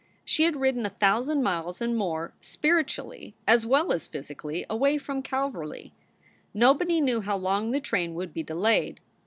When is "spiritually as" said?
2.41-3.67